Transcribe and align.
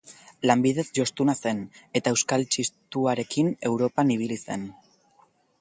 Lanbidez 0.51 0.85
jostuna 0.99 1.35
zen 1.43 1.59
eta 2.01 2.15
Euskal 2.15 2.47
Txistuarekin 2.55 3.55
Europan 3.73 4.15
ibili 4.19 4.43
zen. 4.49 4.69